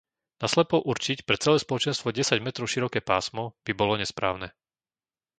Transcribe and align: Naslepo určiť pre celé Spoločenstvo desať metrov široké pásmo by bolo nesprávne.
Naslepo 0.43 0.77
určiť 0.93 1.17
pre 1.29 1.35
celé 1.43 1.57
Spoločenstvo 1.65 2.07
desať 2.19 2.39
metrov 2.47 2.65
široké 2.73 2.99
pásmo 3.11 3.43
by 3.65 3.71
bolo 3.79 3.93
nesprávne. 4.01 4.47